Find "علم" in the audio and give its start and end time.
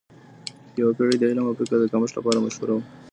1.29-1.45